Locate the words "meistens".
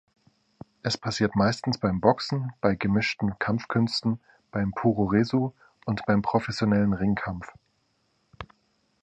1.35-1.77